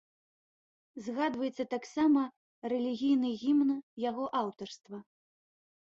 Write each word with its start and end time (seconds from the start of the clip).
Згадваецца 1.07 1.63
таксама 1.75 2.21
рэлігійны 2.75 3.29
гімн 3.45 3.71
яго 4.09 4.23
аўтарства. 4.45 4.97